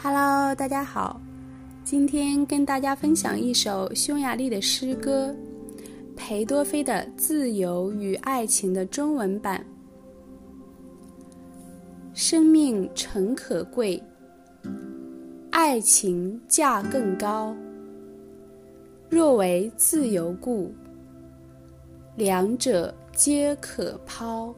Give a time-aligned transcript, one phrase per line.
[0.00, 1.20] Hello，大家好，
[1.82, 5.34] 今天跟大家分享一首匈牙利的诗歌，
[6.14, 9.66] 裴多菲的《自由与爱情》的中文版。
[12.14, 14.00] 生命诚可贵，
[15.50, 17.52] 爱情价更高。
[19.10, 20.72] 若为自由故，
[22.14, 24.54] 两者皆可抛。